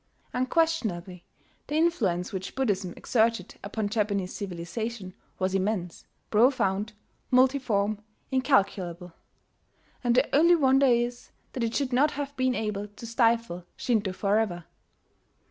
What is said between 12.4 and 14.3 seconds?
able to stifle Shinto